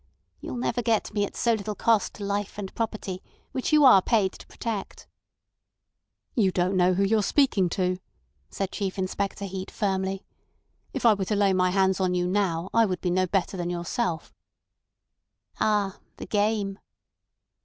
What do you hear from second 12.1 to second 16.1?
you now I would be no better than yourself." "Ah!